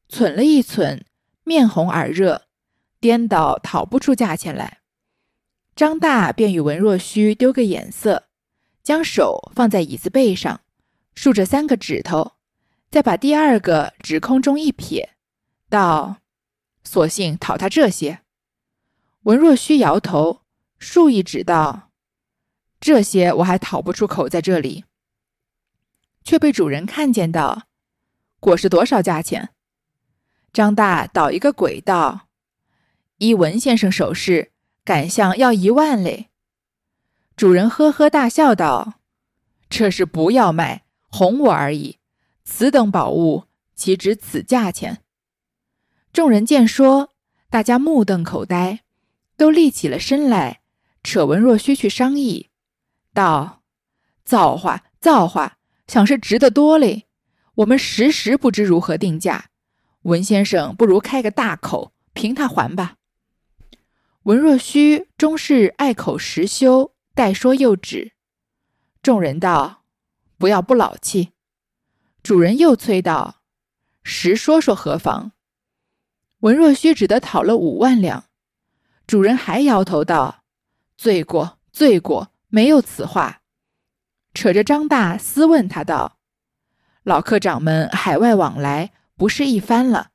[0.08, 1.02] 忖了一忖，
[1.44, 2.44] 面红耳热，
[3.00, 4.82] 颠倒讨不出价钱来。
[5.76, 8.26] 张大便与文若虚丢个眼色，
[8.84, 10.62] 将手放在椅子背上，
[11.16, 12.34] 竖着三个指头，
[12.92, 15.16] 再把第二个指空中一撇，
[15.68, 16.18] 道
[16.86, 18.20] ：“索性讨他这些。”
[19.24, 20.42] 文若虚摇头，
[20.78, 21.90] 竖一指道
[22.80, 24.86] ：“这些我还讨不出口，在这里。”
[26.24, 27.64] 却被主人看见道
[28.40, 29.50] ：“果是多少价钱？”
[30.54, 32.28] 张大倒一个鬼道
[33.20, 34.52] ：“依文先生手势。”
[34.86, 36.30] 赶向要一万嘞！
[37.38, 38.96] 主人呵呵大笑道
[39.70, 42.00] ：“这是不要卖，哄我而已。
[42.44, 45.02] 此等宝物，岂值此价钱？”
[46.12, 47.12] 众人见说，
[47.50, 48.82] 大家目瞪口呆，
[49.38, 50.60] 都立起了身来，
[51.02, 52.50] 扯文若虚去商议，
[53.14, 53.62] 道
[54.26, 57.08] ：“造化，造化，想是值得多嘞。
[57.56, 59.50] 我们时时不知如何定价。
[60.04, 62.96] 文先生不如开个大口，凭他还吧。”
[64.24, 68.14] 文若虚终是爱口实修，待说又止。
[69.02, 69.84] 众人道
[70.40, 71.32] ：“不要不老气。”
[72.24, 73.42] 主人又催道
[74.02, 75.34] ：“实说说何妨？”
[76.40, 78.26] 文若虚只得讨了五万两。
[79.06, 80.44] 主人还摇头道
[80.98, 83.42] ：“罪过，罪过，没有此话。”
[84.34, 86.18] 扯着张大私问他道
[87.04, 90.10] ：“老客长们海外往来不是一番了，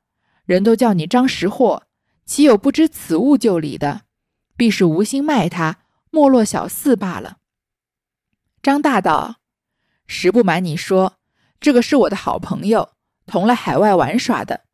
[0.45, 1.83] 人都叫你张识货。”
[2.25, 4.01] 岂有不知此物就理的？
[4.55, 5.79] 必是无心卖他，
[6.11, 7.37] 没落小四罢了。
[8.61, 9.37] 张大道，
[10.05, 11.15] 实不瞒你说，
[11.59, 12.91] 这个是我的好朋友，
[13.25, 14.65] 同来海外玩耍的，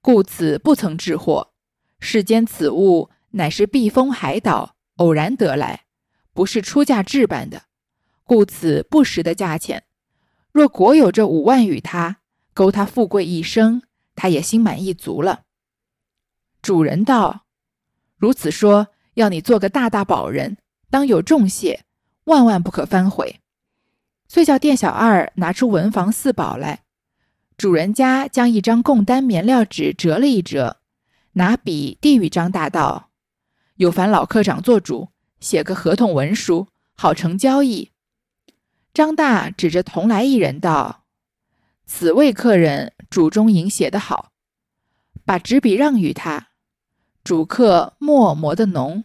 [0.00, 1.52] 故此不曾置货。
[2.00, 5.84] 世间此物乃是避风海岛偶然得来，
[6.32, 7.62] 不是出价置办的，
[8.24, 9.84] 故此不实的价钱。
[10.50, 12.18] 若果有这五万与他，
[12.52, 13.82] 勾他富贵一生，
[14.14, 15.42] 他也心满意足了。
[16.62, 17.46] 主人道
[18.16, 20.56] ：“如此说，要你做个大大宝人，
[20.90, 21.84] 当有重谢，
[22.24, 23.40] 万万不可反悔。”
[24.28, 26.84] 遂叫店小二拿出文房四宝来。
[27.56, 30.78] 主人家将一张贡单棉料纸折了一折，
[31.32, 33.10] 拿笔递与张大道
[33.76, 35.10] ：“有烦老科长做主，
[35.40, 37.90] 写个合同文书，好成交易。”
[38.94, 41.02] 张大指着同来一人道
[41.84, 44.30] ：“此位客人主中营写得好，
[45.24, 46.50] 把纸笔让与他。”
[47.24, 49.02] 主客墨磨得浓，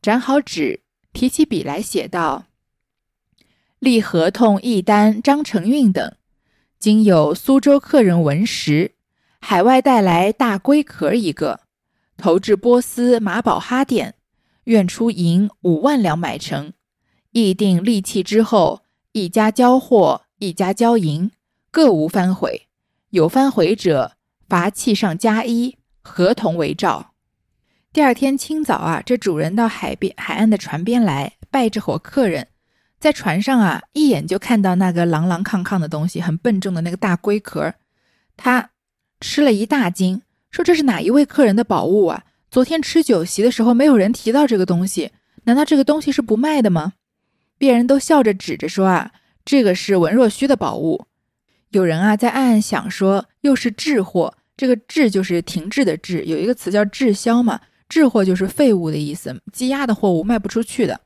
[0.00, 2.44] 展好纸，提起笔来写道
[3.80, 6.14] ：“立合同一单，张承运等，
[6.78, 8.94] 今有苏州客人文石，
[9.40, 11.62] 海外带来大龟壳一个，
[12.16, 14.14] 投至波斯马宝哈店，
[14.64, 16.72] 愿出银五万两买成。
[17.32, 18.81] 议定利器之后，
[19.12, 21.30] 一家交货，一家交银，
[21.70, 22.68] 各无反悔。
[23.10, 24.12] 有反悔者，
[24.48, 27.12] 罚器上加一，合同为照。
[27.92, 32.48] 第二天清早啊，这主人到海边海岸的船边来拜这伙客人，
[32.98, 37.74] 在船上啊，一眼就看到那个啷啷抗抗的东西，很笨重的那个大龟壳，
[38.38, 38.70] 他
[39.20, 42.24] 吃了一大惊，说这是哪一位客人的宝物啊？
[42.50, 45.10] 昨天吃酒席的时候没有人提到这个东西，
[45.44, 46.94] 难道这个东西是不卖的吗？
[47.62, 49.12] 别人都笑着指着说啊，
[49.44, 51.06] 这个是文若虚的宝物。
[51.70, 57.60] 有人啊在暗暗想说，又是滞货，这个滞就是停滞的滞，有一个词叫滞销嘛。
[57.88, 61.02] 滞货就是废物的意思，积压的货物卖不出去的。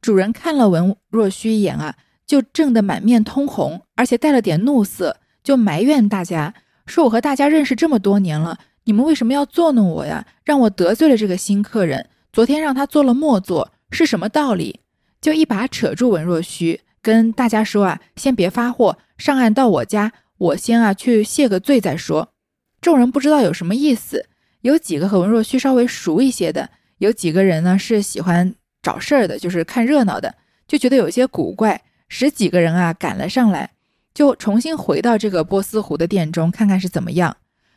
[0.00, 6.54] 主人看了文若虚一眼啊，就震得满面通红，而且带了点怒色，就埋怨大家
[6.86, 10.24] 说：“我和大家认识这么多年了，你们为什么要作弄我呀？
[10.44, 14.78] 让我得罪了这个新客人，昨天让他做了末座，是什么道理？”
[15.20, 22.32] 就一把扯住文若虚，跟大家说啊：“先别发货，上岸到我家，我先啊去谢个罪再说。”
[22.80, 24.26] 众人不知道有什么意思。
[24.62, 30.34] 有几个和文若虚稍微熟一些的，有几个人呢是喜欢找事儿的，就是看热闹的，
[30.66, 31.82] 就觉得有些古怪。
[32.08, 33.70] 十几个人啊赶了上来，
[34.14, 37.36] 就重新回到这个波斯湖的店中，看看是怎么样。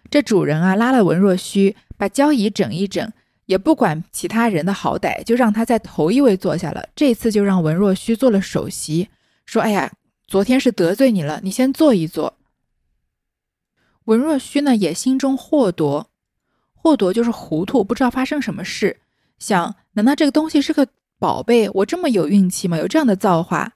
[0.10, 3.12] 这主人啊拉了文若虚，把交椅整一整，
[3.52, 6.88] 也不管其他人的好歹，就让他在头一位坐下了。
[6.96, 9.10] 这次就让文若虚做了首席，
[9.46, 9.92] 说：“哎呀，
[10.26, 12.38] 昨天是得罪你了，你先坐一坐。”
[14.08, 16.10] 文若虚呢也心中惑夺。
[16.72, 19.02] 霍夺就是糊涂，不知道发生什么事。
[19.38, 20.88] 想，难道这个东西是个
[21.20, 21.70] 宝贝？
[21.72, 22.78] 我这么有运气吗？
[22.78, 23.74] 有这样的造化？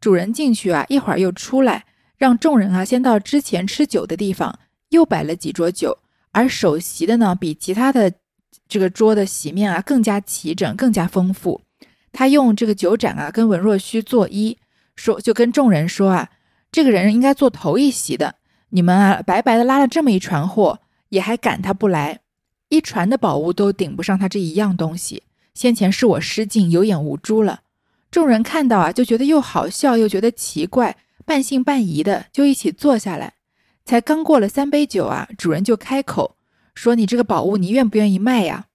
[0.00, 1.84] 主人进去啊，一会儿又出来，
[2.16, 4.58] 让众人啊先到之前吃酒的地方，
[4.88, 5.96] 又摆了几桌酒。
[6.32, 8.12] 而首席的呢，比其他的
[8.72, 11.60] 这个桌的席面啊更加齐整，更加丰富。
[12.10, 14.56] 他用这个酒盏啊跟文若虚作揖，
[14.96, 16.30] 说就跟众人说啊，
[16.70, 18.36] 这个人应该坐头一席的。
[18.70, 22.20] 你们啊白白的拉了这么一船货，也还赶他不来。
[22.70, 25.24] 一船的宝物都顶不上他这一样东西。
[25.52, 27.60] 先前是我失敬，有眼无珠了。
[28.10, 30.96] 众人看到啊，就觉得又好笑又觉得奇怪，
[31.26, 33.34] 半信半疑的就一起坐下来。
[33.84, 36.36] 才刚过了三杯酒啊，主人就开口
[36.74, 38.66] 说：“你这个宝物，你愿不愿意卖呀？”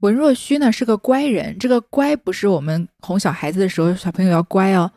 [0.00, 4.92] 文若虚呢是个乖人，这个乖不是我们哄小孩子的时候小朋友要乖哦，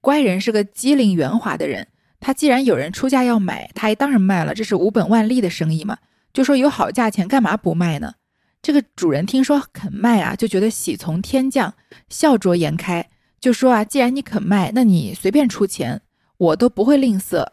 [0.00, 1.86] 乖人是个机灵圆滑的人。
[2.18, 5.98] 他既然有人出价要买，他当然卖了，这是无本万利的生意嘛。
[6.32, 8.14] 就说有好价钱，干嘛不卖呢？
[8.62, 11.74] 这个主人听说肯卖啊，就觉得喜从天降，
[12.08, 13.10] 笑逐颜开，
[13.40, 16.00] 就说啊，既然你肯卖，那你随便出钱，
[16.36, 17.46] 我都不会吝啬。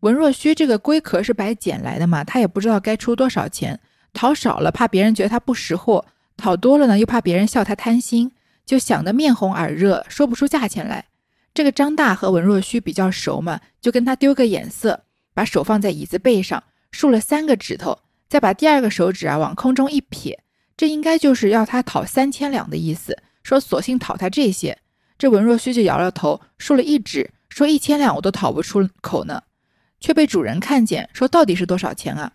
[0.00, 3.78] 文若虚这个龟壳是白捡来的嘛，他也不知道该出多少钱，
[4.12, 6.04] 讨少了怕别人觉得他不识货，
[6.36, 8.32] 讨多了呢又怕别人笑他贪心，
[8.64, 11.06] 就想得面红耳热，说不出价钱来。
[11.52, 17.98] 这个张大和文若虚比较熟嘛，就跟他丢个眼色，把手放在椅子背上，竖了三个指头。
[18.28, 20.38] 再把第二个手指啊往空中一撇，
[20.76, 23.18] 这应该就是要他讨三千两的意思。
[23.42, 24.78] 说索性讨他这些，
[25.18, 29.42] 这文若虚就摇摇头，竖了一指，说一千两我都讨不出口呢。
[30.00, 32.32] 却被主人看见，说到底是多少钱啊？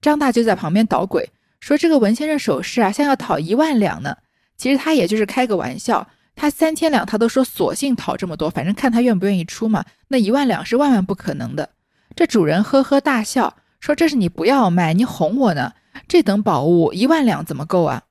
[0.00, 1.28] 张大就在旁边捣鬼，
[1.60, 4.16] 说这个文先生首饰啊，像要讨一万两呢。
[4.56, 9.84] 其实他也就是开个玩笑，他三千两他都说索性讨这么多，反正看他愿不愿意出嘛。
[10.08, 11.68] 那一万两是万万不可能的。
[12.16, 13.56] 这主人呵呵大笑。
[13.80, 15.72] 说这是你不要卖，你哄我呢？
[16.08, 18.02] 这等宝物一万两怎么够啊？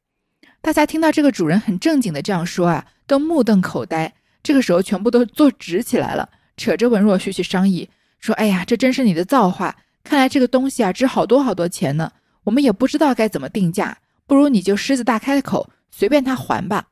[0.62, 4.14] 大家听到这个主人很正经的这样说啊，都目瞪口呆。
[4.42, 7.90] 这个时候全部都坐直起来了，扯着文若虚去商议，
[8.20, 9.76] 说：“哎呀，这真是你的造化！
[10.04, 12.12] 看来这个东西啊值好多好多钱呢，
[12.46, 16.88] 我们也不知道该怎么定价，不如你就狮子大开口，随便他还吧。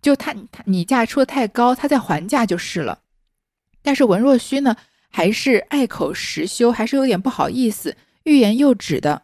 [0.00, 3.00] 就他他你价出的太高，他再还价就是了。
[3.82, 4.76] 但是文若虚呢，
[5.10, 9.22] 还是爱口实修，还是有点不好意思。”欲言又止的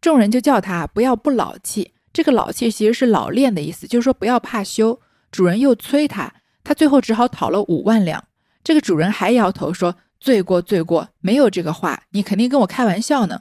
[0.00, 4.98] 众人就叫他不要不老气，这个老气其实是老练的意思，就是说不要怕羞。
[5.30, 6.32] 主人又催他，
[6.64, 8.24] 他最后只好讨了五万两。
[8.64, 13.40] 这个主人还摇头说：“罪过罪过，没有这个话，你肯定跟我开玩笑呢。”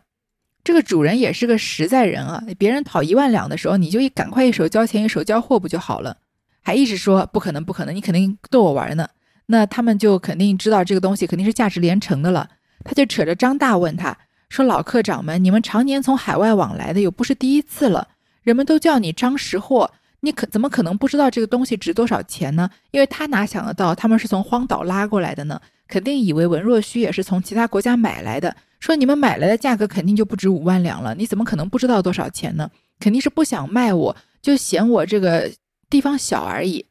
[0.63, 6.17] 这个主人也是个实在人啊，别人讨一万两的时候，你就一赶快一手交钱一手交货不就好了？
[6.61, 9.07] 还一直说不可能不可能，你肯定逗我玩呢。
[9.47, 12.49] 那他们就肯定知道这个东西肯定是价值连城的了。
[12.83, 14.15] 他就扯着张大问他。
[14.49, 18.09] 说老客长们，你们常年从海外往来的，又不是第一次了。
[18.41, 19.91] 人们都叫你张识货，
[20.21, 22.69] 你可怎么可能不知道这个东西值多少钱呢？
[22.91, 25.59] 因为他哪想得到他们是从荒岛拉过来的呢？
[25.87, 28.55] 肯定以为文若虚也是从其他国家买来的。
[28.79, 32.69] 说你们买来的价格肯定就不值五万两了，你怎么可能不知道多少钱呢？
[32.99, 35.51] 肯定是不想卖我，就嫌我这个
[35.89, 36.85] 地方小而已。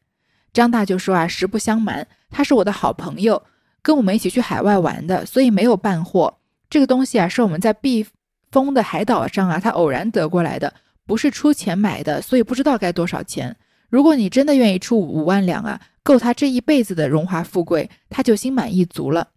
[0.51, 3.41] 张大就说啊，实不相瞒，他是我的好朋友，
[3.81, 6.37] 跟我们一起去海外玩的，所以没有办货。
[6.69, 8.05] 这个东西啊，是我们在避
[8.51, 10.73] 风的海岛上啊，他偶然得过来的，
[11.09, 13.57] 不是出钱买的，所以不知道该多少钱。
[13.89, 19.29] 如果你真的愿意出五万两啊，够他这一辈子的荣华富贵，他就心满意足了。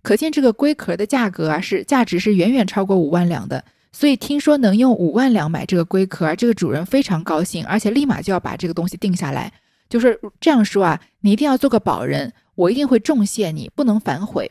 [0.00, 3.64] 可见这个龟壳的价格啊，是价值是远远超过五万两的。
[3.90, 9.52] 所以听说能用五万两买这个龟壳，这个主人非常高兴，而且立马就要把这个东西定下来，
[9.88, 14.48] 就是这样说啊，你一定要做个保人，我一定会重谢你，不能反悔。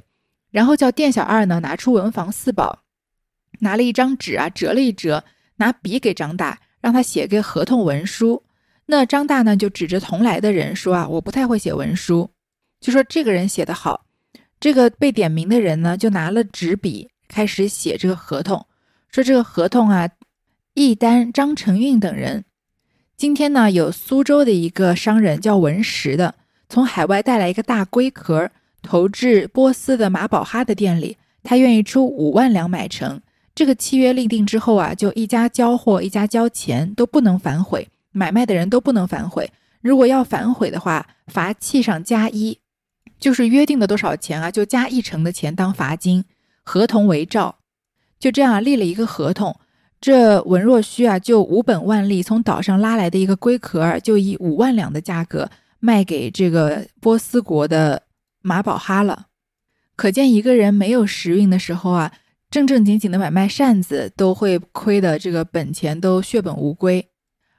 [0.52, 2.80] 然后叫店小二呢拿出文房四宝，
[3.60, 5.24] 拿了一张纸啊，折了一折，
[5.58, 8.44] 拿笔给张大，让他写个合同文书。
[8.88, 12.30] 那张大呢就指着同来的人说啊，我不太会写文书，
[12.80, 14.06] 就说这个人写得好。
[14.60, 18.66] 这个被点名的人呢就拿了纸笔开始写这个合同。
[19.10, 20.10] 说这个合同啊，
[20.74, 22.46] 易丹、张承运等人，
[23.16, 26.36] 今天呢有苏州的一个商人叫文石的，
[26.70, 28.52] 从海外带来一个大龟壳，
[28.82, 33.22] 投至波斯的马宝哈的店里，他愿意出五万两买成。
[33.58, 39.52] 这个契约立定之后啊，就一家交货，一家交钱，都不能反悔，买卖的人都不能反悔。
[39.82, 42.60] 如果要反悔的话，罚契上加一，
[43.20, 46.24] 就是约定的多少钱啊，就加一成的钱当罚金，
[46.62, 47.56] 合同为照。
[48.20, 49.60] 就这样立了一个合同，
[50.00, 55.50] 这文若虚啊，就无本万利从岛上拉来的一个龟壳，就以五万两的价格
[55.80, 58.04] 卖给这个波斯国的
[58.44, 59.26] 马宝哈了。
[59.96, 62.14] 可见一个人没有时运的时候啊，
[62.50, 67.06] 正正经经的买卖扇子都会亏的，这个本钱都血本无归。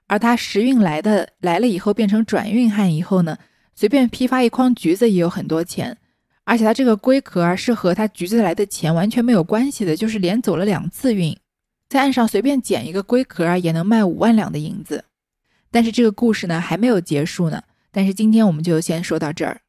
[0.06, 3.36] 而他时运来的来了以后，变成转运汉以后呢，
[3.74, 5.98] 随便批发一筐橘子也有很多钱。
[6.44, 11.36] 而且他这个龟壳是和他橘子来的钱完全没有关系的，就是连走了两次运，
[11.90, 15.04] 在岸上随便捡一个龟壳也能卖五万两的银子。
[15.70, 17.62] 但是这个故事呢还没有结束呢，
[17.92, 19.60] 但是今天我们就先说到这儿。